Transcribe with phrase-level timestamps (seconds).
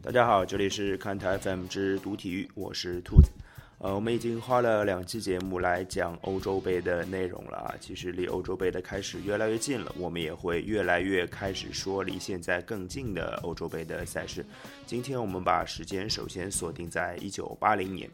[0.00, 3.37] 大家好，这里是看台 FM 之读体育，我是兔子。
[3.80, 14.44] 呃，我们已经花了两期节目来讲欧洲杯的内容了啊，其实离欧洲杯的开始越来越近了，我们也会越来越开始说离现在更近的欧洲杯的赛事。
[14.84, 18.10] 今天我们把时间首先锁定在一九八零年。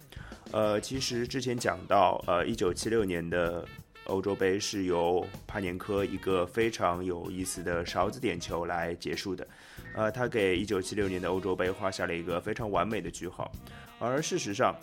[0.53, 3.67] 呃，其实之前讲到，呃，一九七六年的
[4.05, 9.47] 欧洲杯是由帕年科一个非常有意思的勺子点球来结束的。
[9.95, 13.51] 呃，他给一九七六年的欧洲杯画下了一个非常完美的句号，
[13.99, 14.77] 而事实上，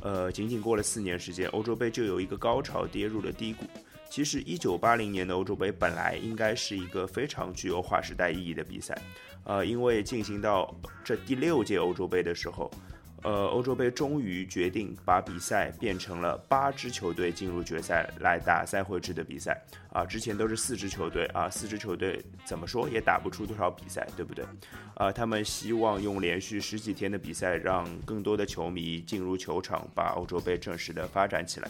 [0.00, 3.64] 呃，仅仅过了四年时间，欧洲杯就有一个高潮跌入了低谷。
[4.08, 8.96] 其实，一九八零年的欧洲杯本来应该是一个非常具有划时代意义的比赛，
[9.44, 12.70] 呃，因为进行到这第六届欧洲杯的时候。
[13.26, 19.60] 呃，欧洲杯终于决定把比赛变成了八支球队进入决赛来打赛会制的比赛
[19.92, 24.44] 啊，之前都是四支球队啊，四支球队怎么说也打不出多少比赛，对不对？
[24.94, 31.68] 啊，他们希望用连续十几天的比赛，让更多的球迷进入球场，把欧洲杯正式的发展起来。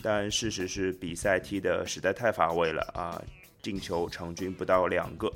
[0.00, 3.20] 但事实是，比赛踢的实在太乏味了啊，
[3.60, 5.28] 进球场均不到两个，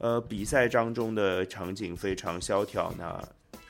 [0.00, 3.22] 呃，比赛当中的场景非常萧条，那。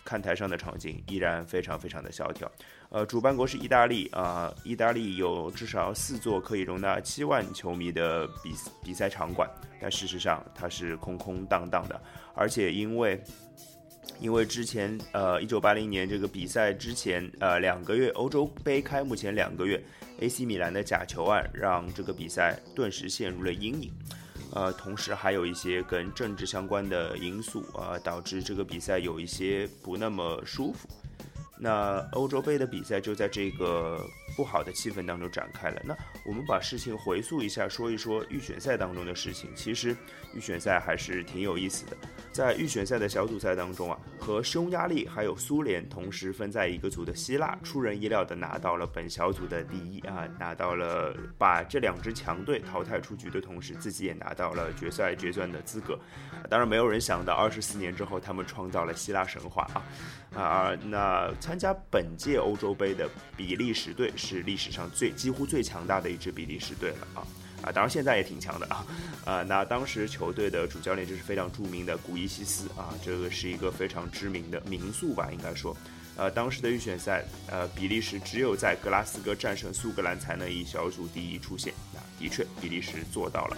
[0.06, 2.48] 看台上的场景依然非常非常的萧条，
[2.90, 8.54] 呃，主办国是意大利啊，意大利有至少四座可以容纳七万球迷的比
[8.84, 12.00] 比赛场馆，但事实上它是空空荡荡的，
[12.36, 13.20] 而且因为
[14.20, 19.82] 因为之前呃一九八零年这个比赛之前呃两个月欧洲杯开幕前两个月
[20.20, 23.90] ，AC 米兰的假球案让这个比赛顿时陷入了阴影。
[24.52, 30.88] 呃，同时还有一些跟政治相关的因素啊，导致这个比赛有一些不那么舒服。
[31.58, 33.98] 那欧洲杯的比赛就在这个
[34.36, 35.80] 不好的气氛当中展开了。
[35.84, 39.50] 那我们把事情回溯一下，说一说预选赛当中的事情。
[39.56, 39.96] 其实
[40.34, 41.96] 预选赛还是挺有意思的。
[42.30, 55.98] 在预选赛的小组赛当中啊，和匈牙利还有苏联同时分在一个组的希腊，出人意料的拿到了本小组的第一啊，拿到了把这两支强队淘汰出局的同时，自己也拿到了决赛决算的资格。
[56.50, 59.82] 当然，没有人想到二十四年之后，他们创造了希腊神话啊
[60.38, 60.78] 啊！
[60.84, 67.22] 那参加本届欧洲杯的比利时队是历史上最几乎最强大的一支比利时队了啊。
[67.62, 68.86] 啊，当然现在也挺强的啊，
[69.24, 75.74] 啊，那当时球队的主教练就是非常著名的古伊西斯啊，这个是一个非常知名的民宿吧，应该说，
[76.16, 83.56] 呃，当时的预选赛，呃，比利时只有在格拉斯哥战胜苏格兰才能以小组第一出现，那的确比利时做到了，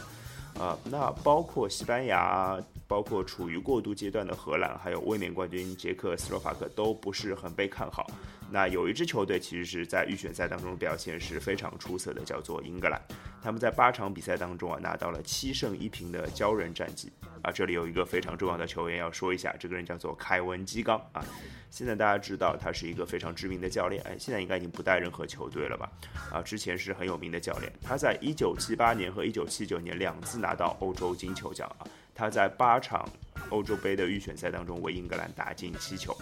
[0.64, 2.56] 啊，那包括西班牙，
[2.88, 8.10] 包括处于过渡阶段的荷兰，还有卫冕冠军捷克斯洛伐克都不是很被看好。
[8.50, 12.98] 那有一支球队其实是在预选赛当中表现是非常出色的，叫做英格兰。
[13.42, 17.12] 他们在八场比赛当中啊拿到了七胜一平的骄人战绩
[17.42, 17.52] 啊。
[17.52, 21.22] 这里有一个非常重要的球员要说一下，这个人叫做凯文基冈啊。
[21.70, 25.92] 现在大家知道他是一个非常知名的教练，哎，现在应该已经不带任何球队了吧？
[26.32, 27.70] 啊，之前是很有名的教练。
[27.82, 31.86] 他在一九七八年和一九七九年两次拿到欧洲金球奖啊。
[32.18, 33.08] 他在八场
[33.50, 36.14] 欧洲杯的预选赛当中为英格兰打进七球。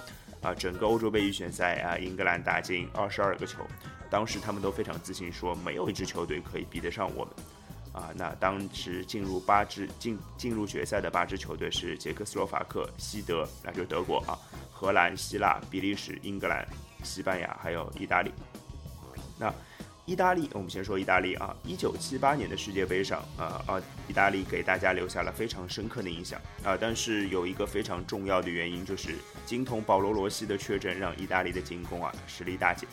[0.42, 3.66] 啊，整个欧洲杯预选赛啊，英格兰打进二十二个球，
[4.10, 7.34] 当时他们都非常自信，说没有一支球队可以比得上我们。
[7.92, 14.38] 啊，那当时进入八支进进入决赛的八支球队是捷克斯洛伐克、西德，那就是德国啊，
[14.70, 16.68] 荷兰、希腊、比利时、英格兰、
[17.02, 18.30] 西班牙，还有意大利。
[19.38, 19.52] 那
[20.06, 21.54] 意大利，我们先说意大利啊。
[21.64, 26.78] 一九七八年的世界杯上，啊啊，意大利给大家留下了非常深刻的印象啊。
[26.80, 32.88] 但是有一个非常重要的原因，就是金童保罗罗西的确诊，让意大利的进攻啊实力大减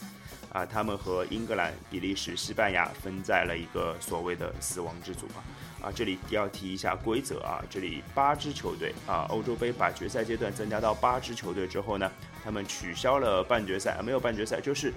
[0.51, 0.65] 啊。
[0.65, 5.45] 他们和英格兰、比利时、西班牙分在了一个所谓的死亡之组啊。
[5.83, 12.11] 啊，这里要提一下规则啊，这里八支球队啊，欧洲杯把决赛阶段增加到八支球队之后呢，
[12.43, 14.91] 他们取消了半决赛啊，没有半决赛，就是。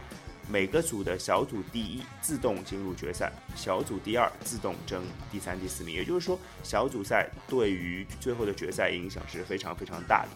[0.48, 5.94] 每个组的小组第一自动进入决赛，小组第二自动争第三、第四名。
[5.94, 10.28] 也就是说，小组赛对于最后的决赛影响是非常非常大的。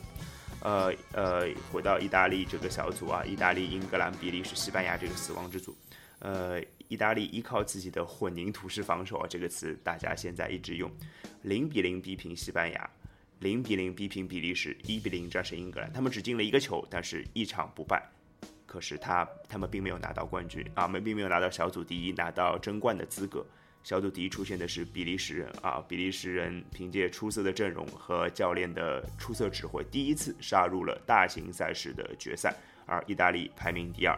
[0.62, 5.74] 呃呃，回到意大利这个小组啊，意大利、英格兰、比利时、西班牙这个死亡之组。
[6.18, 10.90] 呃，意大利依靠自己的混凝土式防守啊，这个词大家现在一直用，
[11.42, 12.90] 零比零逼平西班牙，
[13.38, 15.90] 零比零逼平比利时，一比零战胜英格兰。
[15.92, 18.06] 他们只进了一个球，但是一场不败。
[18.70, 23.44] 可是他他们并没有拿到冠军啊，们并没有拿到小组第一，拿到争冠的资格。
[23.82, 32.54] 小组第一出现的是比利时人啊，比利时人凭借出色的阵容和教练的出色指挥，第一次杀入了大型赛事的决赛，
[32.86, 34.16] 而意大利排名第二。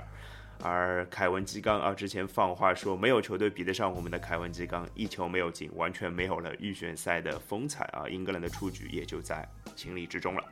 [0.62, 8.06] 而凯文基冈啊，之前放话说没有球队比得上我们的凯文基冈，一球没有进，完全没有了预选赛的风采啊！
[8.06, 10.44] 英格兰的出局也就在情理之中了。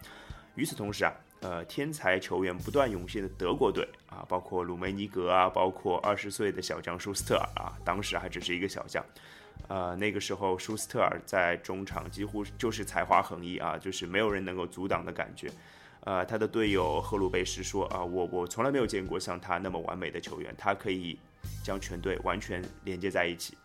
[0.54, 9.04] 与此同时啊，呃，天才球员不断涌现的德国队啊，包括鲁梅尼格啊，包括二十岁的小将舒斯特尔啊，当时还只是一个小将，
[9.68, 15.50] 呃，那个时候舒斯特尔在中场几乎就是才华横溢啊，就是没有人能够阻挡的感觉。
[16.02, 21.18] 呃，他的队友赫鲁贝什说啊，我我从来没有见过像他那么完美的球员，他可以
[21.62, 23.56] 将全队完全连接在一起。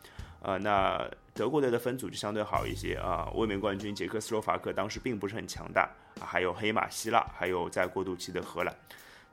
[0.41, 5.89] 呃，那德国队的分组就相对好一些啊，卫冕冠军捷克斯洛伐克当时并不是很强大，
[6.19, 8.75] 啊还有黑马希腊，还有在过渡期的荷兰。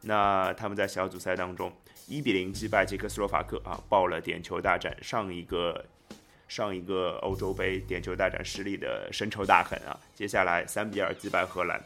[0.02, 1.72] 那他们在小组赛当中
[2.06, 5.84] 一比零击败捷克斯洛伐克啊，报了点球大战上一个
[6.48, 9.98] 上一个欧洲杯点球大战失利的深仇大恨啊。
[10.14, 11.82] 接下来三比二击败荷兰。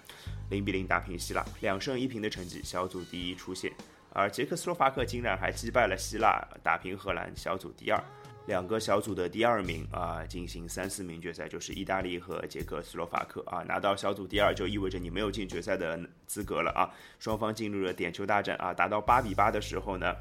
[0.49, 3.73] 零比零打平希腊，两胜一平的成绩，小组第一出线。
[4.13, 8.01] 而捷克斯洛伐克竟然还击败了希腊，打平荷兰，小组第二。
[8.47, 16.91] 两个小组的第二名啊，进行三四名决赛，就是意大利和捷克斯洛伐克啊，拿到小组第二就意味着你没有进决赛的资格了啊。
[17.19, 20.15] 双方进入了点球大战啊，打到八比八的时候呢，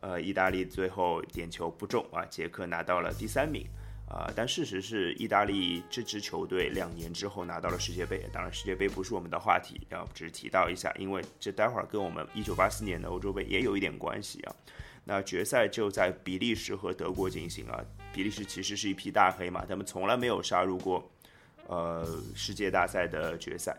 [0.00, 3.66] 呃，意大利最后点球不中啊，捷克拿到了第三名。
[4.10, 8.24] 啊，但事实是，意大利这支球队两年之后拿到了世界杯。
[8.32, 14.56] 当然，世界杯不是我们的话题，要只是提到一下，因为这待会儿跟我们一九八四年的欧洲杯也有一点关系啊。
[15.10, 17.82] 那决赛就在比利时和德国进行啊。
[18.12, 21.10] 比利时其实是一匹大黑马，他们从来没有杀入过
[21.66, 23.74] 呃世界大赛的决赛，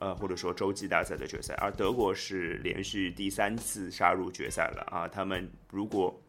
[0.00, 5.06] 呃或者说洲际大赛的决赛，而德国是连续第三次杀入决赛了啊。
[5.06, 6.20] 他们如果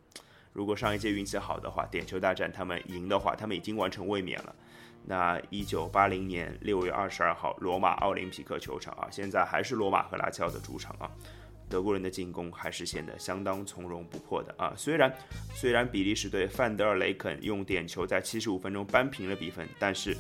[0.52, 4.56] 如果上一届运气好的话，点球大战他们赢的话，他们已经完成卫冕了。
[5.04, 11.10] 那一九八零年六月二十二号，罗马奥林匹克球场啊，现在还是罗马和拉齐奥的主场啊。
[11.74, 14.72] 德国人的进攻还是显得相当从容不迫的啊。
[14.78, 15.12] 虽然
[15.56, 20.16] 虽然比利时队范德尔雷肯用点球在七十五分钟扳平了比分，但是。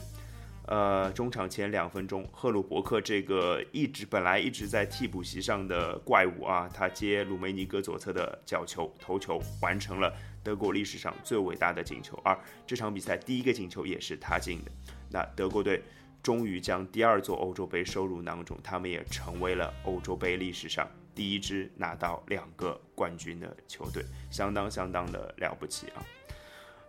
[0.66, 10.10] 呃，中场前两分钟，赫鲁伯克这个一直本来一直在替补席上的怪物啊，他接鲁梅尼格左侧的角球头球，完成了
[10.42, 14.72] 德国历史上最伟大的进球，而这场比赛第一个进球也是他进的。
[15.12, 15.84] 那德国队
[16.24, 26.06] 终于将第二座欧洲杯收入囊中，他们也成为了欧洲杯历史上第一支拿到两个冠军的球队，相当相当的了不起啊！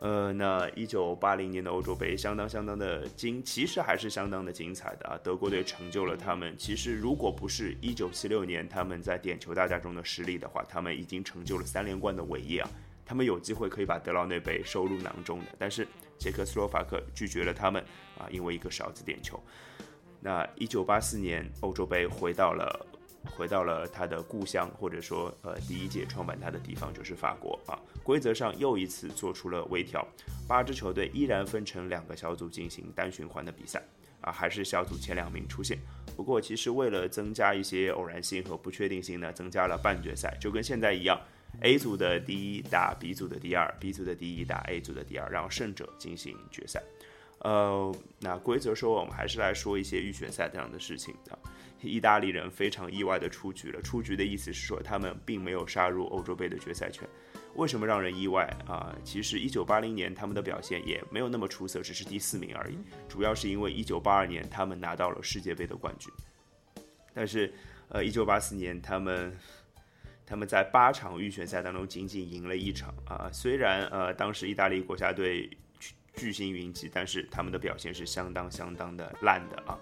[0.00, 5.18] 呃，那一九八零年的欧洲杯相当相当的精，其实还是相当的精彩的啊。
[5.22, 12.68] 德国队成就了他们，其实如果不是一九七六年他们在点球大战中的失利的话，他们已经成就了三连冠的伟业啊。
[13.06, 15.86] 他们有机会可以把德劳内杯收入囊中的，但是
[16.18, 17.82] 捷克斯洛伐克拒绝了他们
[18.18, 19.42] 啊，因为一个勺子点球。
[20.20, 22.86] 那一九八四年欧洲杯回到了。
[23.24, 27.78] 回到了他的故乡，或者说，呃，第一届创办他的地方就是法国啊。
[28.02, 30.06] 规则上又一次做出了微调，
[30.46, 33.82] 八支球队依然分成两个小组进行单循环的比赛
[34.20, 35.78] 啊，还是小组前两名出现。
[36.16, 41.20] 不过，其实为了增加一些偶然性和不确定性呢，增加了半决赛，就跟现在一样
[41.62, 46.82] ，A 组的第一打 B 组的第二，B 组的第一打 A 组的第二，让胜者进行决赛。
[47.40, 51.36] 呃，那规则说，我们还是来说一些预选赛这样的事情啊。
[51.88, 53.80] 意大利人非常意外的出局了。
[53.82, 57.08] 出局的意思是说，他们并没有杀入欧洲杯的决赛圈。
[57.54, 58.92] 为什么让人意外啊？
[59.04, 62.76] 其实1980年他们的表现也没有那么出色，只是第四名而已。
[63.08, 66.12] 主要是因为1982年他们拿到了世界杯的冠军。
[67.14, 67.54] 但是，
[67.90, 69.32] 呃，1984年他们
[70.26, 73.30] 他们在八场预选赛当中仅仅赢了一场啊。
[73.32, 75.48] 虽然呃当时意大利国家队
[75.78, 79.78] 巨巨星云集，但是他们的表现是相当相当的烂的啊。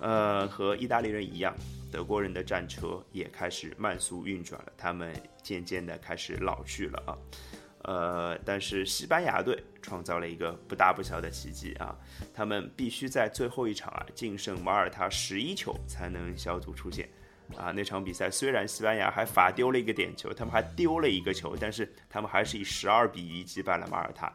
[0.00, 1.54] 呃，和意大利人一样，
[1.92, 7.18] 德国人的战车也开始慢速运转了，他们渐渐的开始老去了啊。
[7.82, 11.96] 呃，但是西班牙队创造了一个不大不小的奇迹啊，
[12.34, 17.08] 他们必须在最后一场啊净胜马耳他十一球才能小组出线
[17.56, 17.70] 啊。
[17.70, 24.30] 那场比赛虽然西班牙还罚丢了一个点球，他们还丢了一个球，但是他们还是以十二比一击败了马耳他，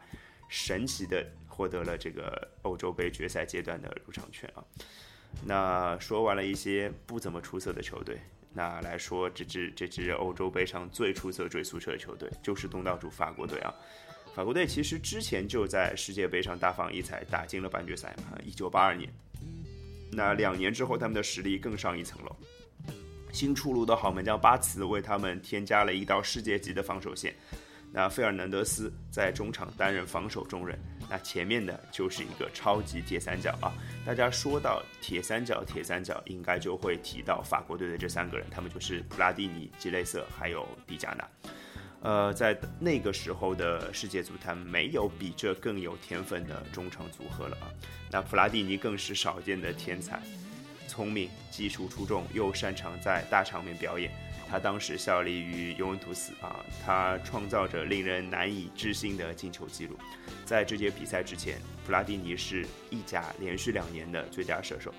[0.47, 4.63] 神奇的获得了这个欧洲杯决赛阶段的入场券啊。
[5.43, 8.19] 那说完了一些不怎么出色的球队，
[8.53, 13.73] 那来说这支这支欧洲杯上最出色、最出色的球队就是东道主法国队啊。
[14.35, 19.09] 法国队其实之前就在世界杯上大放异彩，打进了半决赛嘛，一九八二年。
[20.11, 22.35] 那两年之后，他们的实力更上一层楼。
[23.31, 27.35] 新出炉的好门将巴茨为他们添加了一道世界级的防守线。
[27.91, 30.77] 那费尔南德斯在中场担任防守重任，
[31.09, 33.71] 那前面的就是一个超级铁三角啊！
[34.05, 41.29] 大家说到铁三角，铁三角应该就会提到法国队的这三个人，他们就是普拉蒂尼、吉雷瑟还有迪加纳。
[42.01, 47.65] 呃，在那个时候的世界足坛，没有比这更有天分的中场组合了啊！
[48.11, 50.21] 那普拉蒂尼更是少见的天才，
[50.87, 54.11] 聪明、技术出众，又擅长在大场面表演。
[54.55, 59.97] 他当时效力于尤文图斯啊，他创造着令人难以置信的进球记录。
[60.45, 64.93] 在这届比赛之前，普拉蒂尼是意甲连续两年的最佳射手。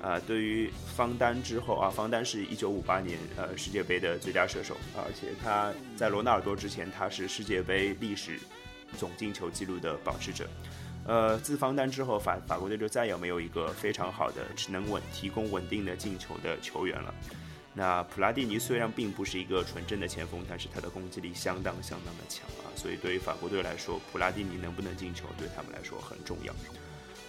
[0.00, 8.38] 啊，对于方丹之后啊，方丹是一九五八年呃世界杯的最佳射手，而且他在罗纳尔多之前，他是世界杯历史
[8.96, 10.48] 总进球纪录的保持者。
[11.04, 17.12] 呃，自方丹之后，法法国队就再也没有一个非常好的能稳提供稳定的进球的球员了。
[17.72, 26.52] 那普拉蒂尼虽然并不是一个纯正的前锋，但是他的攻击力相当相当的强啊，所以对于法国队来说，普拉蒂尼能不能进球对他们来说很重要。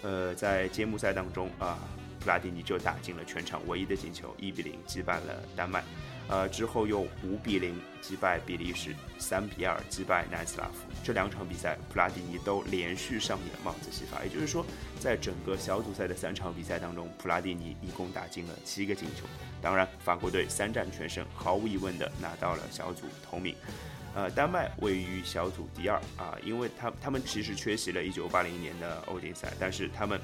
[0.02, 1.78] 呃，在揭幕赛当中啊，
[2.20, 5.84] 普拉蒂尼就打进了全场唯一的进球，一比零击败了丹麦。
[6.32, 10.88] 呃，之后又五比零击败比利时，三比二击败南斯拉夫。
[11.04, 14.24] 这两场比赛，普拉蒂尼都连续上演帽子戏法。
[14.24, 14.66] 也就是说，
[14.98, 19.28] 在整个小组赛的三场比赛当中，普拉蒂尼一共打进了七个进球。
[19.62, 23.54] 当然，法国队三战全胜，毫无疑问的拿到了小组头名。
[24.16, 30.18] 呃，丹麦位于小组第二啊，因为他他们其实缺席了1980年的欧锦赛，但是他们。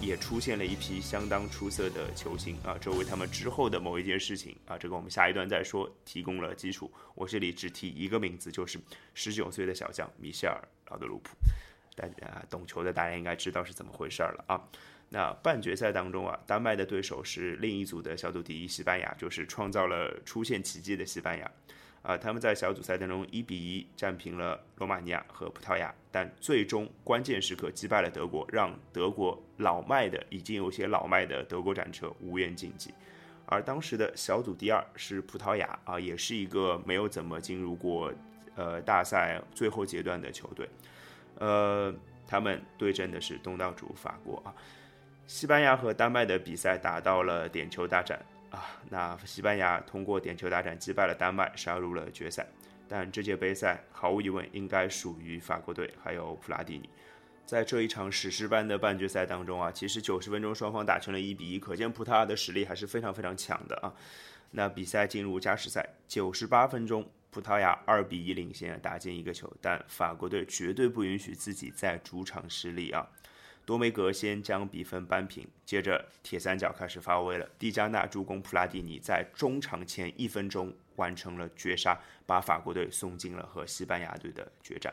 [0.00, 6.90] 也出现了一批相当出色的球星啊，这为他们之后的某一件事情啊，这个我们下一段再说，提供了基础。
[7.14, 8.78] 我这里只提一个名字，就是
[9.12, 11.36] 十九岁的小将米歇尔·劳德鲁普。
[11.96, 14.62] 大家懂球的大家应该知道是怎么回事儿了啊。
[15.08, 21.50] 那半决赛当中啊，丹麦的对手是另一组的小组第一西班牙，就是创造了出现奇迹的西班牙。
[22.02, 32.94] 啊，他们在小组赛当中一比一战平了罗马尼亚和葡萄牙，但最终关键时刻击败了德国，让德国老迈的已经有些老迈的德国战车无缘晋级。
[33.46, 38.12] 而当时的小组第二是葡萄牙啊，也是一个没有怎么进入过
[38.54, 40.68] 呃大赛最后阶段的球队。
[41.38, 41.94] 呃，
[42.26, 44.54] 他们对阵的是东道主法国啊。
[45.26, 48.18] 西班牙和丹麦的比赛打到了点球大战。
[48.50, 52.46] 啊，那西班牙通过点球大战击败了丹麦，杀入了决赛。
[52.88, 56.88] 但这届杯赛毫无疑问应该属于法国队，还有普拉蒂尼。
[57.44, 63.92] 在这一场史诗般的半决赛当中啊，其实九十分钟双方打成了一比一，可见葡萄牙的实力还是非常非常强的啊。
[64.50, 73.06] 那比赛进入加时赛，九十八分钟，葡萄牙二比一领先，打进一个球，但法国队绝对不允许自己在主场失利啊。
[73.68, 77.46] 多梅格先将比分扳平，接着铁三角开始发威了。
[77.58, 84.90] 蒂加纳助攻普拉蒂尼在中场前一分钟完成了绝杀，把法国队送进了和西班牙队的决战。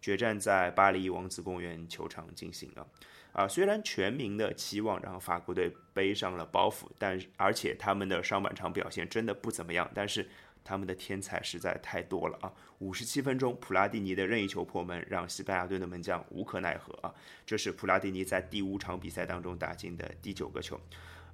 [0.00, 2.86] 决战在巴黎王子公园球场进行了。
[3.32, 10.28] 啊，虽然全民的期望让法国队背上了包袱，但是而且他们的上半场表现真的不怎么样，但是。
[10.64, 12.52] 他们的天才实在太多了啊！
[12.78, 17.14] 五十七分钟，普拉蒂尼的任意球破门，让西班牙队的门将无可奈何啊！
[17.44, 20.80] 这是普拉蒂尼在第五场比赛当中打进的第九个球。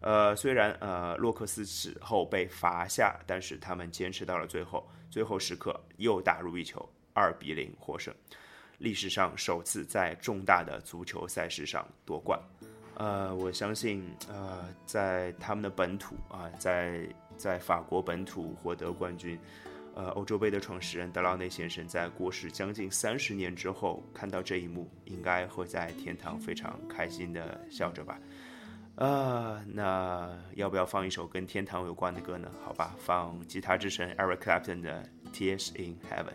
[0.01, 8.15] 呃，虽然呃洛克斯此后被罚下，但是他们坚持到了最后，最后时刻又打入一球，二比零获胜，
[8.79, 12.41] 历史上首次在重大的足球赛事上夺冠。
[12.95, 19.38] 呃，我相信，呃，在他们的本土啊，在在法国本土获得冠军，
[19.95, 28.18] 呃，欧洲杯的创始人德拉内先生在过世将近三十年之后看到这一幕，应该会在天堂非常开心的笑着吧？
[28.97, 32.50] 啊，那要不要放一首跟天堂有关的歌呢？
[32.64, 36.35] 好吧，放吉他之神 Eric Clapton 的《Tears in Heaven》。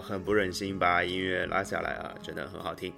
[0.00, 2.92] 很不忍心把音乐拉下来啊，真的很好听。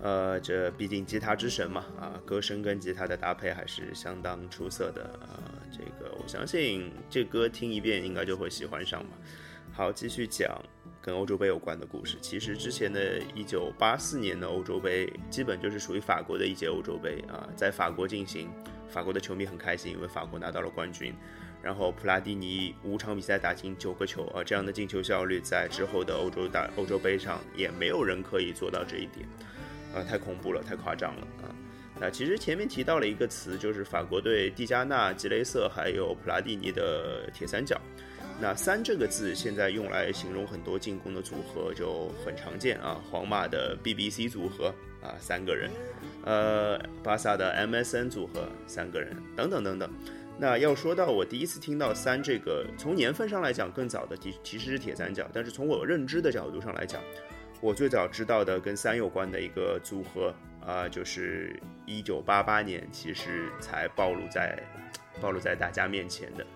[0.00, 5.42] 呃，这毕竟吉他之神嘛，啊，歌声跟吉他的搭配还是相当出色的啊。
[5.72, 9.10] 这个我相信这歌听一遍应该就会喜欢上吧。
[9.72, 10.60] 好，继续讲
[11.00, 12.16] 跟欧洲杯有关的故事。
[12.20, 18.48] 其实之前的一九八四年的欧洲杯，基本就是属于法国的一届欧洲杯啊，在法国进行，
[18.88, 21.12] 法国的球迷很开心，因为法国拿到了冠军。
[21.62, 29.28] 然后普拉蒂尼五场比赛打进九个球啊，这样的进球效率在之后的欧洲大欧洲杯上也没有人可以做到这一点。
[29.94, 31.48] 啊，太恐怖了，太夸张了啊！
[31.98, 37.80] 那其实前面提到了一个词，就是法国队蒂加纳、吉雷瑟还有普拉蒂尼的铁三角。
[38.40, 43.02] 那三这个字现在用来形容很多进攻的组合就很常见啊。
[43.10, 44.66] 皇马的 BBC 组合
[45.02, 45.70] 啊，三个人；
[46.24, 49.90] 呃，巴萨的 MSN 组合三个人，等等等等。
[50.40, 57.02] 那要说到我第一次听到三这个，从年份上来讲更早的其其实是铁三角，但是从我认知的角度上来讲。
[57.60, 60.32] 我最早知道的跟三有关的一个组合
[60.64, 64.56] 啊，就是一九八八年，其实才暴露在
[65.20, 66.46] 暴露在大家面前的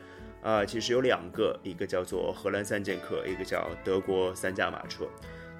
[0.49, 0.65] 啊。
[0.65, 5.09] 其实有两个，一个叫做荷兰三剑客，一个叫德国三驾马车。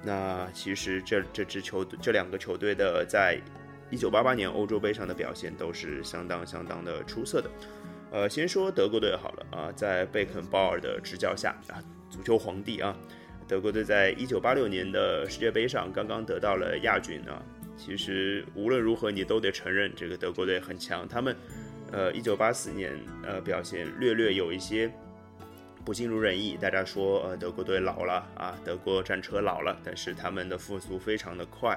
[0.01, 3.37] 那其实这这支球队，这两个球队的在
[3.89, 7.49] 一九八八年欧洲杯上的表现都是相当相当的出色的。
[8.13, 12.95] 呃，先说德国队好了啊，在贝肯鲍尔的执教下啊，足球皇帝啊。
[13.47, 17.41] 德国队在一九八六年的世界杯上刚刚得到了亚军啊。
[17.75, 21.07] 其实无论如何，你都得承认这个德国队很强。
[21.07, 21.35] 他们，
[21.91, 22.93] 呃，一九八四年
[23.23, 24.91] 呃表现略略有一些
[25.83, 26.55] 不尽如人意。
[26.55, 29.75] 大家说呃德国队老了啊，德国战车老了。
[29.83, 31.75] 但是他们的复苏非常的快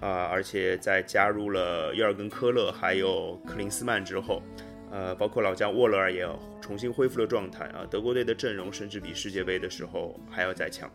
[0.00, 4.42] 啊，而且在加入了约尔根科勒还有克林斯曼之后。
[4.90, 6.28] 呃，包括老将沃勒尔也
[6.60, 7.86] 重新恢复了状态啊。
[7.90, 10.90] 德国队的阵容甚至比世界杯的时候还要再强。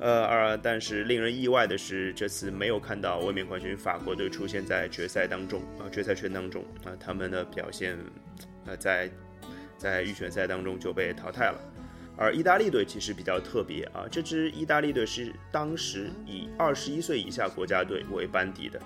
[0.00, 7.96] 呃，而但是令人意外的是，这次没有看到卫冕冠军法国队出现在决赛当中啊，决赛圈当中啊，他们的表现
[8.66, 9.08] 呃在
[9.78, 11.60] 在预选赛当中就被淘汰了。
[12.16, 18.80] 而意大利队其实比较特别啊，这支意大利队是当时以二十一岁以下国家队为班底的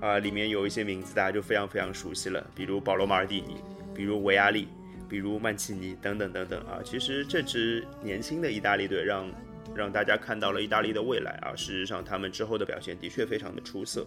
[0.00, 3.56] 啊，里面有一些名字大家就非常非常熟悉了，比如保罗马尔蒂尼。
[3.94, 4.68] 比如维亚利，
[5.08, 9.30] 比如曼奇尼等等等等啊，其实这支年轻的意大利队让
[9.74, 11.54] 让大家看到了意大利的未来啊。
[11.56, 14.06] 事实上，他们之后的表现的确非常的出色。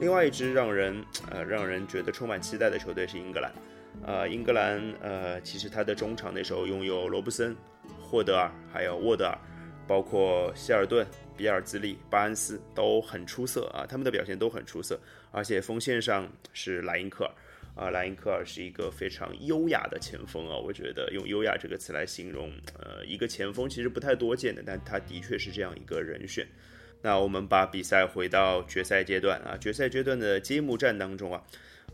[0.00, 3.52] 另外一支让人呃让人觉得充满期待的球队是英格兰，
[4.04, 7.56] 呃，英格兰呃其实他的中场那时候拥有罗布森、
[8.02, 9.38] 霍德尔还有沃德尔，
[9.86, 11.06] 包括希尔顿、
[11.36, 14.98] 比尔兹利、巴恩斯都很出色啊，他们的表现都很出色，
[15.30, 17.30] 而且锋线上是莱因克尔。
[17.74, 26.46] 啊，莱因克尔是一个非常优雅的前锋啊，我觉得用优雅这个词来形容，呃，一个前锋其实不太多见的，但他的确是这样一个人选。
[27.02, 31.42] 那我们把比赛回到决赛阶段啊，决赛阶段的揭幕战当中啊，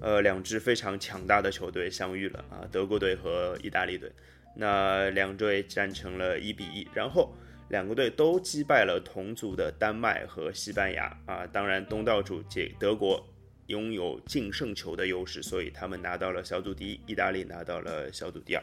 [0.00, 4.12] 呃，两支非常强大的球队相遇了啊，德国队和意大利队。
[4.54, 7.32] 那两队战成了一比一，然后
[7.70, 13.26] 两个队都击败了同组的丹麦和西班牙啊，当然东道主解德国。
[13.70, 18.62] 拥有净胜球的优势，所以他们拿到了小组第一，意大利拿到了小组第二。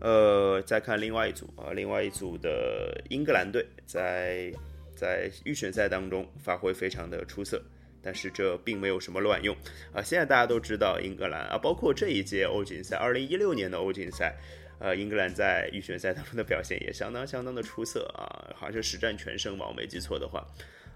[0.00, 4.52] 呃，再看另外一组啊，另外一组的英格兰队在
[4.94, 7.62] 在预选赛当中发挥非常的出色，
[8.02, 9.56] 但是这并没有什么卵用
[9.94, 10.02] 啊。
[10.02, 14.36] 现在大家都知道英格兰啊，包括这一届欧锦赛，二零一六年的欧锦赛，
[14.78, 20.46] 呃，英格兰在预选赛当中的表现也相当相当的出色啊，好像是实战全胜吧，我没记错的话。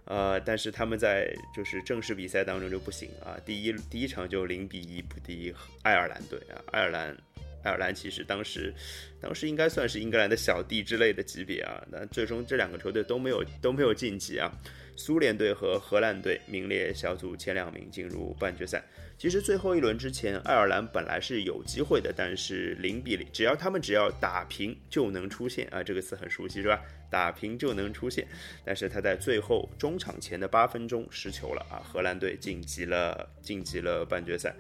[0.08, 7.14] 呃，但是他们在就是正式比赛当中就不行啊，第一第一场就零比一不敌爱尔兰队啊，爱尔兰
[7.62, 8.72] 爱尔兰其实当时
[9.20, 14.50] 当时应该算是英格兰的小弟之类的级别啊，那最终这两个球队都没有都没有晋级啊。
[14.96, 18.82] 苏联队和荷兰队名列小组前两名进入半决赛。
[19.16, 26.82] 其实最后一轮之前，爱尔兰本来是有机会的，但是零比零，只要他们只要打平就能出线啊，这个词很熟悉是吧？
[27.10, 28.26] 打平就能出线。
[28.64, 34.54] 但是他在最后中场前的八分钟失球了啊，荷兰队晋级了晋级了半决赛。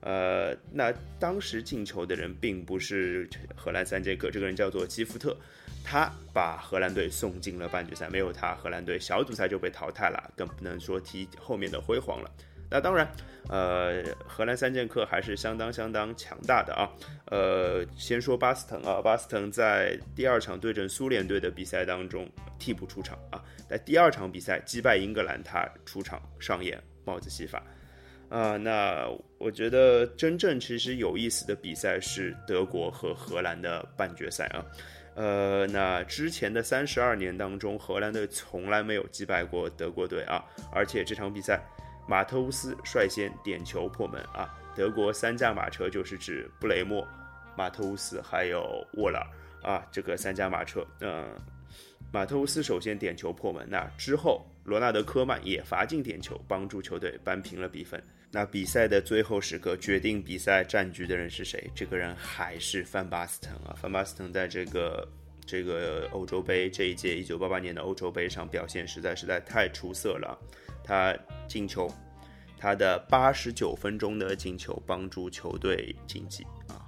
[0.00, 5.36] 呃，那当时进球的人并不是荷兰三剑客，这个人叫做基夫特。
[5.82, 12.30] 他把荷兰队送进了半决赛，没有他，荷兰队小组赛就被淘汰了，更不能说提后面的辉煌了。
[12.70, 13.10] 那当然，
[13.48, 16.88] 呃，荷兰三剑客还是相当相当强大的啊。
[17.26, 27.60] 呃，先说巴斯滕啊，巴斯滕在第二场对阵苏联队的比赛当中替补出场啊，在第二场比赛击败英格兰，他出场上演帽子戏法
[28.28, 28.56] 啊。
[28.56, 34.64] 那我觉得真正其实有意思的比赛是德国和荷兰的半决赛啊。
[35.16, 41.60] 呃，那之前的三十二年当中，荷兰队从来没有击败过德国队啊，而且这场比赛，
[42.10, 47.06] 马特乌斯率先点球破门啊，德国三驾马车就是指布雷默、
[47.56, 49.24] 马特乌斯还有沃尔
[49.62, 51.32] 啊，这个三驾马车，嗯，
[52.12, 58.02] 马特乌斯首先点球破门，那之后罗纳德科曼也罚进点球，帮助球队扳平了比分。
[58.32, 61.70] 那比赛的最后时刻，决定比赛战局的人是谁？
[61.76, 63.70] 这个人还是范巴斯滕啊！
[63.80, 65.06] 范巴斯滕在这个
[65.46, 70.36] 这个欧洲杯这一届一九八八年的欧洲杯上表现实在实在太出色了。
[70.82, 71.16] 他
[71.48, 71.90] 进球，
[72.58, 76.80] 他的八十九分钟的进球帮助球队晋级啊，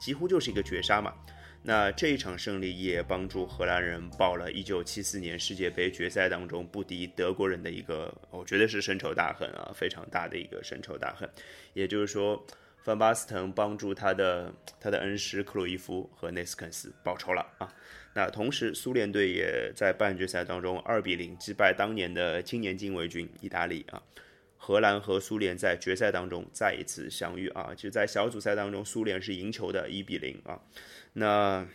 [0.00, 1.14] 几乎就是一个绝杀嘛。
[1.62, 11.28] 那这一场胜利也帮助荷兰人报了1974年世界杯决赛当中不敌德国人的一个，我觉得是深仇大恨啊，非常大的一个深仇大恨。
[11.74, 12.42] 也就是说，
[12.82, 14.50] 范巴斯滕帮助他的
[14.80, 17.70] 他的恩师克鲁伊夫和内斯肯斯报仇了啊。
[18.14, 24.02] 那同时，苏联队也在半决赛当中2比0击败当年的青年禁卫军意大利啊。
[24.62, 30.60] 荷兰和苏联在决赛当中再一次相遇啊，就在小组赛当中，苏联是赢球的1比0啊。
[31.14, 31.66] 那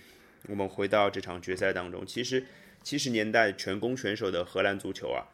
[0.47, 2.45] 我们回到这场决赛当中，其实
[2.83, 5.25] 七十年代全攻全守的荷兰足球啊，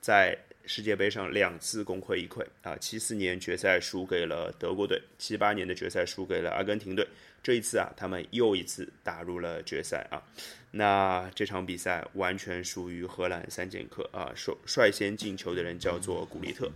[0.00, 0.36] 在
[0.68, 2.76] 世界杯上两次功亏一篑啊。
[2.76, 7.08] 七四年决赛输给了德国队，七八年的决赛输给了阿根廷队。
[7.42, 10.22] 这一次啊，他们又一次打入了决赛啊。
[10.70, 16.70] 那这场比赛完全属于荷兰三剑客啊，率率先进球的人叫做古利特。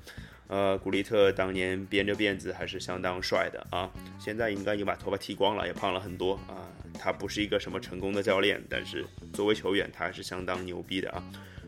[0.48, 6.66] 呃，古利特当年编着辫子还是相当帅的啊，现在应该已经把头发剃光了，也胖了很多啊。
[6.98, 11.22] 他不是一个什么成功的教练，但是作为球员，他还是相当牛逼的啊。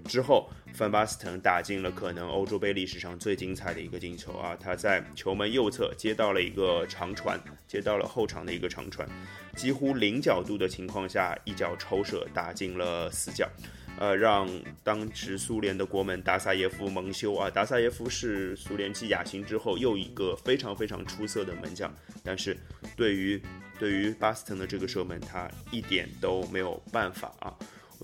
[0.04, 9.08] 之后，范巴斯滕打进了可能欧洲杯历史上最精彩的一个进球啊，他在球门右侧接到了一个长传，接到了后场的一个长传，
[9.56, 13.48] 几乎零角度的情况下，一脚抽射打进了死角。
[13.96, 14.48] 呃，让
[14.82, 17.48] 当时苏联的国门达萨耶夫蒙羞啊！
[17.48, 22.56] 达萨耶夫是苏联继亚辛之后又一个非常非常出色的门将，但是
[22.96, 23.40] 对于
[23.78, 27.54] 对于巴斯滕的这个射门，他一点都没有办法啊！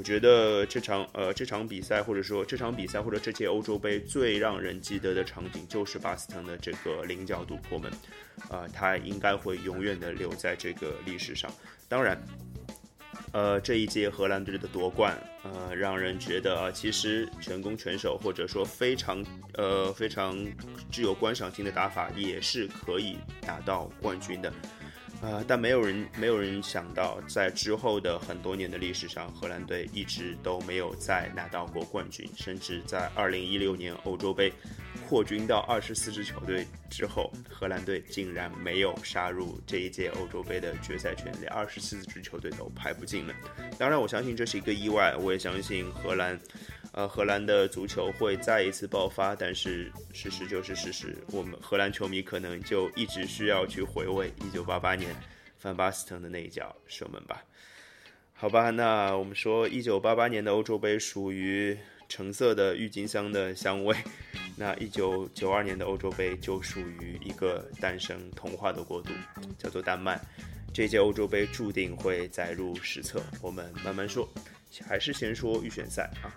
[0.00, 7.92] 我觉得这场呃这场比赛或者说这场比赛或者这届欧洲杯最让人记得的场景就是巴斯滕的这个零角度破门，
[8.48, 11.52] 啊，他应该会永远的留在这个历史上。
[11.86, 12.18] 当然。
[13.32, 20.36] 呃，这一届荷兰队的夺冠，呃，让人觉得啊，其实全攻全守或者说非常呃非常
[20.90, 24.52] 具有观赏性的打法也是可以拿到冠军的，
[25.20, 34.52] 啊，但没有人没有人想到，在之后的很多年的历史上，荷兰队一直都没有再拿到过冠军，甚至在二零一六年欧洲杯。
[35.08, 43.34] 扩军到二十四支球队之后，荷兰队竟然没有杀入这一届欧洲杯的决赛圈，连二十四支球队都排不进了。
[43.76, 46.38] 当然，我相信这是一个意外，我也相信荷兰，
[46.92, 49.34] 呃，荷兰的足球会再一次爆发。
[49.34, 55.14] 但是事实就是事实，我们荷兰球迷可能就一直需要去回味一九八八年
[55.58, 57.42] 范巴斯滕的那一脚射门吧。
[58.34, 61.78] 好吧，那我们说一九八八年的欧洲杯属于。
[62.12, 63.96] 橙色的郁金香的香味，
[64.56, 69.12] 那一九九二年的欧洲杯就属于一个诞生童话的国度，
[69.56, 70.20] 叫做丹麦。
[70.74, 74.28] 这届欧洲杯注定会载入史册，我们慢慢说。
[74.86, 76.30] 还是先说预选赛啊，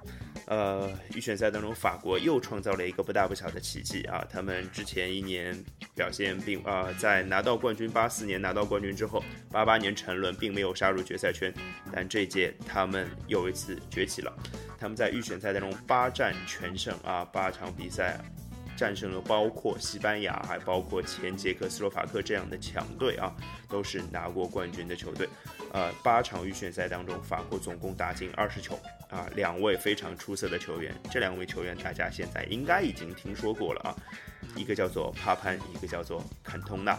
[0.48, 4.26] 呃，预选赛当中，法国又创造了一个不大不小的奇迹啊！
[4.30, 5.58] 他们之前一年
[5.96, 11.54] 表现并啊，在拿到冠军八四年拿到冠军之后，八八年沉沦，并没有杀入决赛圈，
[11.92, 14.34] 但这届他们又一次崛起了。
[14.80, 18.20] 他们在预选赛当中八战全胜啊，八场比赛。
[18.76, 23.32] 战胜了包括西班牙，还包括前捷克斯洛伐克这样的强队啊，
[23.70, 25.30] 都是拿过冠军的球队。
[25.74, 33.90] 呃，八场预选赛当中，法国总共打进二十球啊，两位非常出色的球员，这两位球员大家现在应该已经听说过了啊，
[34.56, 36.92] 一个叫做帕潘，一个叫做坎通纳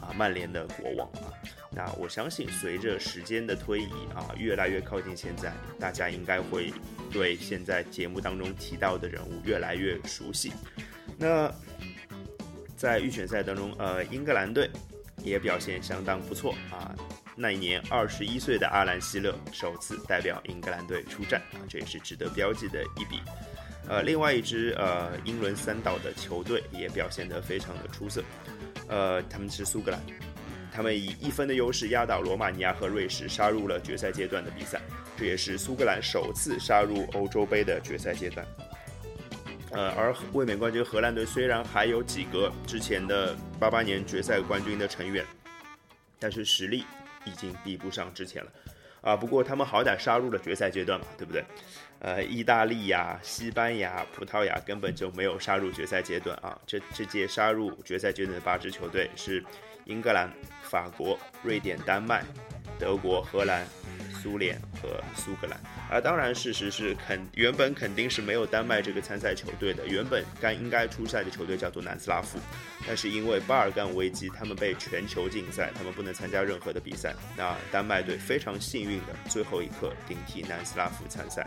[0.00, 1.28] 啊，曼联的国王啊。
[1.70, 6.72] 那我相信随着时间的推移啊，越来越靠近现在，大家应该会
[7.10, 10.52] 对现在节目当中提到的人物越来越熟悉。
[11.18, 11.52] 那
[12.76, 14.70] 在预选赛当中，呃，英格兰队
[15.22, 16.96] 也表现相当不错啊。
[17.34, 23.20] 那一年，二十一岁的阿兰·希勒首次代表英格兰队出战啊，这也是值得标记的一笔。
[23.88, 28.22] 呃，另外一支呃英伦三岛的球队也表现得非常的出色，
[28.86, 30.00] 呃，他们是苏格兰，
[30.72, 34.80] 他们以一分的优势压倒罗马尼亚和瑞士，杀入了决赛阶段的比赛，
[35.16, 38.46] 这也是苏格兰首次杀入欧洲杯的决赛阶段。
[39.72, 45.24] 呃，而卫冕冠军荷兰队虽然还有几个之前的八八年决赛冠军的成员，
[46.20, 46.84] 但是实力
[47.24, 48.50] 已经比不上之前了。
[49.00, 49.16] 啊。
[49.16, 51.44] 不过他们好歹杀入了决赛阶段嘛，对不对？
[52.00, 56.58] 呃，意大利呀、西班牙、葡萄牙根本就没有杀入决赛阶段啊。
[56.66, 59.44] 这这届杀入决赛阶段的八支球队是
[59.84, 60.28] 英格兰、
[60.62, 62.24] 法国、瑞典、丹麦、
[62.78, 63.64] 德国、荷兰。
[64.22, 65.58] 苏联和苏格兰
[65.90, 69.84] 啊，当然，事实是肯原本肯定是没有丹麦这个参赛球队的。
[69.88, 72.38] 原本该应该出赛的球队叫做南斯拉夫，
[72.86, 77.12] 但是因为巴尔干危机，他们被全球禁赛，他们不能参加任何的比赛。
[77.36, 81.44] 那丹麦队非常幸运的最后一刻顶替南斯拉夫参赛。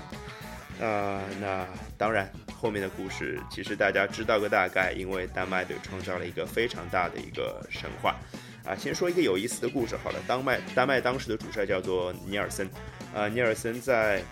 [0.82, 1.66] 啊，那
[1.98, 8.18] 当然，后面的故事其实大家知道个大概，因为丹麦队创造了一个非常大的一个神话。
[8.66, 10.20] 啊，先说一个有意思的故事好了。
[10.28, 12.68] 丹麦丹麦当时的主帅叫做尼尔森，
[13.14, 14.24] 啊，尼尔森在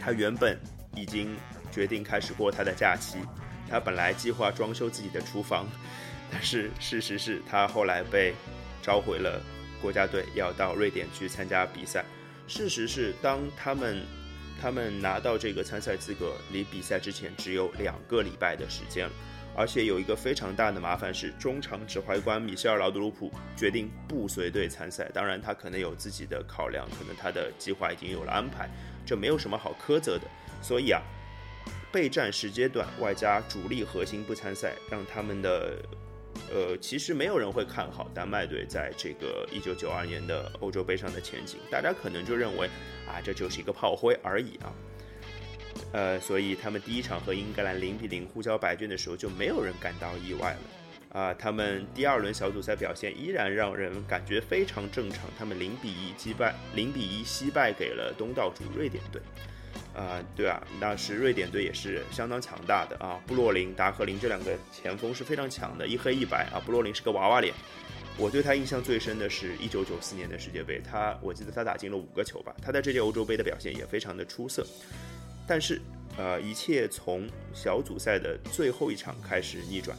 [0.00, 0.58] 他原本
[0.96, 1.36] 已经
[1.70, 3.18] 决定开始过他的假期，
[3.70, 5.68] 他本来计划装修自己的厨房，
[6.32, 8.34] 但是事实是他后来被
[8.82, 9.40] 召回了
[9.80, 12.04] 国家队，要到瑞典去参加比赛。
[12.48, 14.02] 事实是，当他们
[14.60, 19.12] 他们拿到这个参赛资格，离比赛之前只有两个礼拜的时间了。
[19.54, 25.10] 而且有一个非常大的麻烦是，中场指挥官米歇尔劳德鲁普决定不随队参赛。
[25.12, 28.68] 当然，他可能有自己的考量，可能他的计划已经有了安排，
[29.04, 30.24] 这没有什么好苛责的。
[30.62, 31.02] 所以啊，
[31.92, 35.76] 备战时阶段外加主力核心不参赛，让他们的
[36.50, 41.58] 呃，其实没有人会看好丹麦队在这个一九九二年的欧洲杯上的前景。
[41.70, 42.66] 大家可能就认为
[43.06, 44.72] 啊，这就是一个炮灰而已啊。
[45.92, 51.20] 呃，所以他们第一场和英格兰零比零互交白卷的时候，就没有人感到意外了。
[51.20, 55.28] 啊，他们第二轮小组赛表现依然让人感觉非常正常。
[55.38, 59.20] 他们零比一击败，零比一惜败给了东道主瑞典队。
[59.94, 63.20] 啊，对啊，那是瑞典队也是相当强大的啊。
[63.26, 66.56] 布洛林、达克林这两个前锋是非常强的，一黑一白啊。
[66.64, 67.52] 布洛林是个娃娃脸，
[68.16, 72.56] 我对他印象最深的是一九九四年的世界杯，他我记得他打进了五个球吧。
[72.62, 74.66] 他在这届欧洲杯的表现也非常的出色。
[75.52, 75.78] 但是，
[76.16, 79.94] 呃，一切从小组赛的最后一场开始逆转，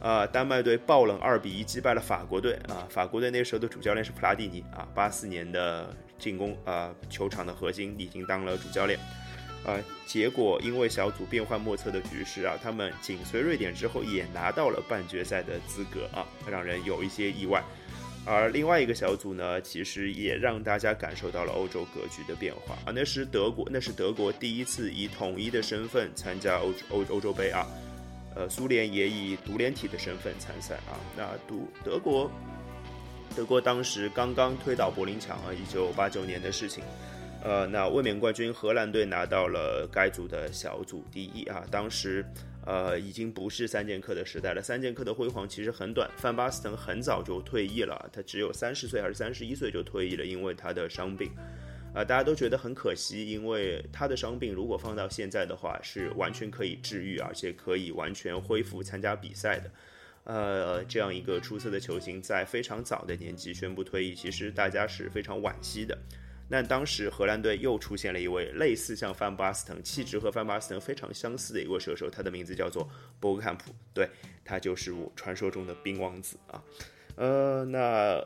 [0.00, 8.98] 啊，丹麦队爆冷二比一击败了法国队，啊，法国队那时候的主教练是普拉蒂尼，啊，八四年的进攻，啊，球场的核心已经当了主教练，
[9.64, 17.62] 啊，结果因为小组变幻莫测的局势啊，他们紧随瑞典之后也拿到了半决赛的资格，啊，让人有一些意外。
[18.26, 22.92] 而另外一个小组呢，其实也让大家感受到了欧洲格局的变化啊。
[22.92, 27.64] 那是德国，那是德国第一次以统一的身份参加欧欧欧洲杯啊。
[28.34, 30.98] 呃，苏联也以独联体的身份参赛啊。
[31.16, 32.28] 那独德国，
[33.36, 36.82] 德国当时刚刚推倒柏林墙啊，一九八九年的事情。
[37.44, 41.64] 呃，那卫冕冠军荷兰队拿到了该组的小组第一啊。
[41.70, 42.26] 当时。
[42.66, 44.60] 呃，已经不是三剑客的时代了。
[44.60, 51.30] 三剑客的辉煌其实很短，范巴斯滕很早就退役了，他只有三十岁还是三十一岁就退役了，因为他的伤病。
[51.94, 59.70] 啊，大家都觉得很可惜，因为他的伤病如果放到现在的话，是完全可以治愈，而且可以完全恢复参加比赛的。
[60.24, 65.96] 呃，这样一个出色的球星在非常早的年纪宣布退役，其实大家是非常惋惜的。
[66.48, 74.08] 那当时荷兰队又出现了一位类似像范巴斯滕气质和范巴斯滕非常相似的一位射手，他的名字叫做博格坎普，对
[74.44, 76.62] 他就是我传说中的冰王子啊。
[77.16, 78.24] 呃，那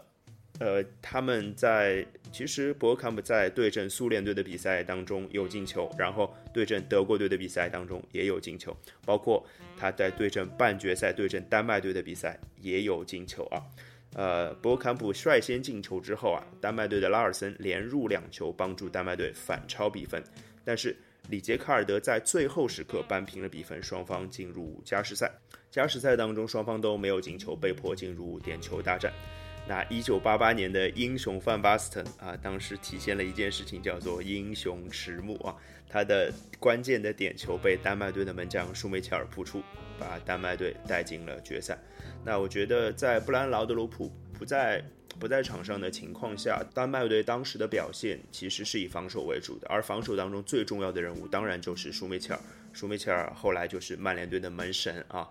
[0.59, 9.47] 呃他们在其实博格坎普在对阵苏联队的比赛当中有进球，然后对阵德国队的比赛当中也有进球，包括
[9.79, 13.65] 他在对阵半决赛对阵丹麦队的比赛也有进球啊。
[14.15, 20.23] 呃，博坎普率先进球之后啊，丹麦队的拉尔森连入两球，帮助丹麦队反超比分。
[20.65, 20.97] 但是
[21.29, 25.31] 里杰卡尔德在最后时刻扳平了比分，双方进入加时赛。
[25.71, 29.13] 加时赛当中，双方都没有进球，被迫进入点球大战。
[29.69, 35.55] 那一九八八年的英雄范巴斯滕啊，当时体现了一件事情，叫做英雄迟暮啊。
[35.91, 39.63] 他的关键的点球被丹麦队的门将舒梅切尔扑出，
[39.99, 41.77] 把丹麦队带进了决赛。
[42.25, 44.83] 那我觉得，在布兰劳德鲁普不在
[45.19, 52.41] 不在场上的情况下，丹麦队当时的表现其实是以防守为主的，而防守当中最重要的人物当然就是舒梅切尔。
[52.73, 55.29] 舒梅切尔后来就是曼联队的门神啊。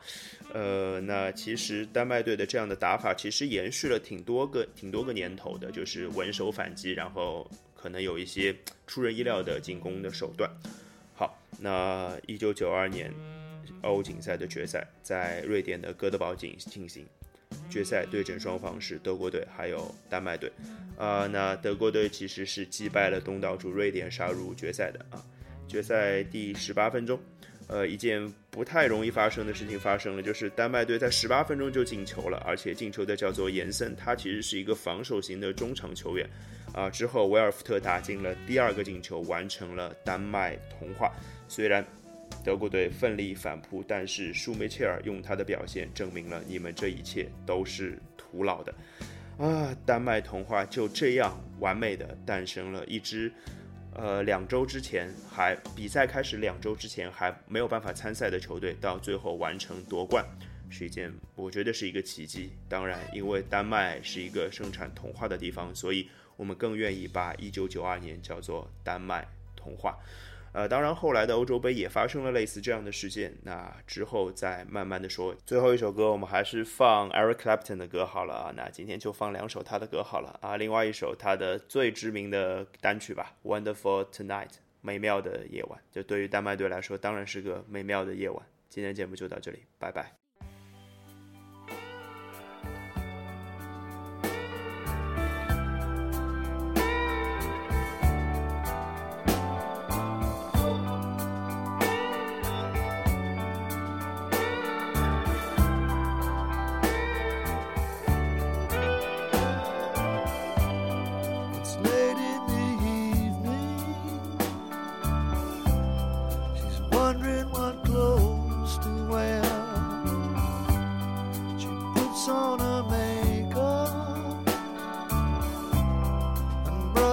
[0.54, 8.56] 呃，那其实丹麦队的这样的打法其实延续了挺多个挺多个年头的，就是稳守反击，然后可能有一些
[8.88, 10.50] 出人意料的进攻的手段。
[11.16, 13.14] 好，那一九九二年。
[13.82, 17.06] 欧锦赛的决赛在瑞典的哥德堡进进行，
[17.70, 20.52] 决赛对阵双方是德国队还有丹麦队，
[20.98, 25.24] 啊，那德国队其实是击败了东道主瑞典杀入决赛的啊。
[25.66, 27.18] 决赛第十八分钟，
[27.68, 36.30] 呃，一件不太容易发生的事情发生了，就是丹麦队在十八分钟就进球了，而且进球的叫做延森，他其实是一个防守型的中场球员，
[36.74, 41.12] 啊，之后维尔福特打进了第二个进球，完成了丹麦童话。
[41.48, 41.86] 虽然
[42.44, 48.74] 德国队奋力反扑，但是舒梅切尔用他的表现证明了你们这一切都是徒劳的。
[49.38, 53.32] 啊，丹麦童话就这样完美的诞生了一支，
[53.96, 60.24] 呃，两周之前还比赛开始两周之前还没有办法参赛的球队，到最后完成夺冠。
[60.72, 62.52] 是一件我觉得是一个奇迹。
[62.68, 66.08] 当然，因为丹麦是一个生产童话的地方，所以
[66.40, 70.00] 我们更愿意把1992年叫做丹麦童话。
[70.54, 75.36] 呃，当然后来的欧洲杯也发生了类似这样的事件，那之后再慢慢的说。
[75.46, 78.54] 最后一首歌我们还是放 Eric Clapton 的歌好了啊。
[78.56, 80.56] 那今天就放两首他的歌好了啊。
[80.56, 84.48] 另外一首他的最知名的单曲吧，《Wonderful Tonight》，
[84.82, 85.80] 美妙的夜晚。
[85.92, 88.44] 就对于丹麦队来说，当然是个美妙的夜晚。
[88.70, 90.19] 今天节目就到这里，拜拜。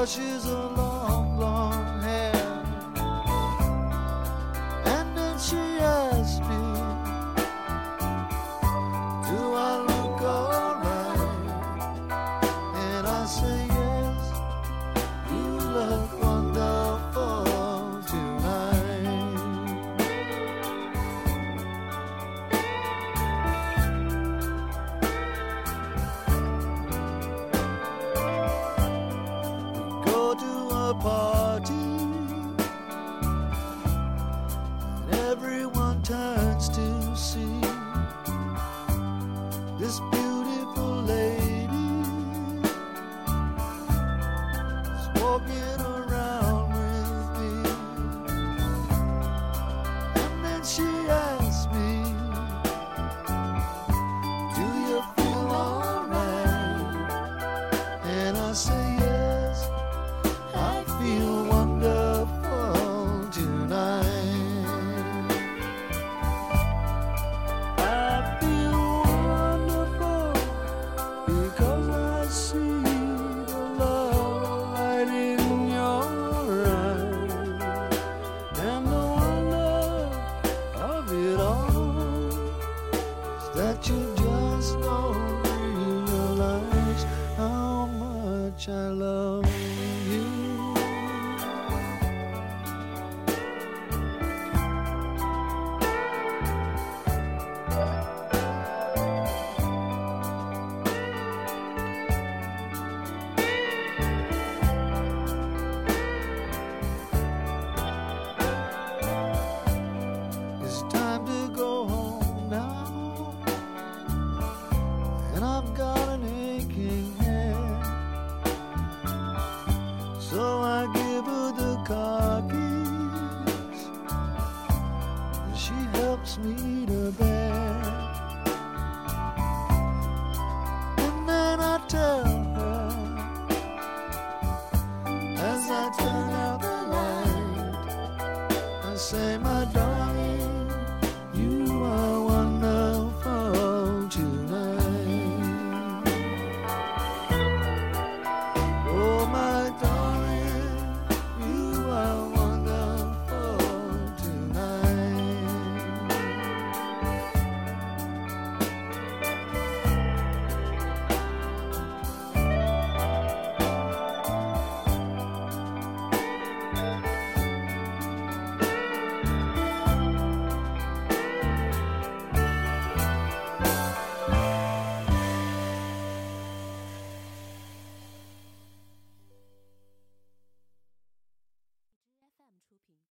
[0.07, 0.76] washes on